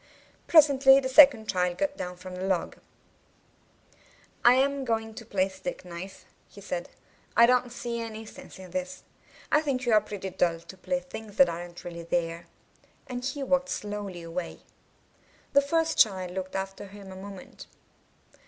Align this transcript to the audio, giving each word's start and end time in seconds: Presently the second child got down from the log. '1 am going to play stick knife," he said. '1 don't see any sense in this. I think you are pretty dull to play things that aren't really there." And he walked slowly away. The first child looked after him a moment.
Presently 0.47 0.99
the 0.99 1.07
second 1.07 1.47
child 1.47 1.77
got 1.77 1.95
down 1.95 2.17
from 2.17 2.33
the 2.33 2.41
log. 2.41 2.77
'1 4.43 4.55
am 4.55 4.83
going 4.83 5.13
to 5.13 5.23
play 5.23 5.47
stick 5.47 5.85
knife," 5.85 6.25
he 6.49 6.59
said. 6.59 6.89
'1 7.35 7.47
don't 7.47 7.71
see 7.71 7.99
any 7.99 8.25
sense 8.25 8.57
in 8.57 8.71
this. 8.71 9.03
I 9.51 9.61
think 9.61 9.85
you 9.85 9.93
are 9.93 10.01
pretty 10.01 10.31
dull 10.31 10.59
to 10.59 10.75
play 10.75 11.01
things 11.01 11.37
that 11.37 11.49
aren't 11.49 11.83
really 11.83 12.01
there." 12.01 12.47
And 13.05 13.23
he 13.23 13.43
walked 13.43 13.69
slowly 13.69 14.23
away. 14.23 14.61
The 15.53 15.61
first 15.61 15.99
child 15.99 16.31
looked 16.31 16.55
after 16.55 16.87
him 16.87 17.11
a 17.11 17.15
moment. 17.15 17.67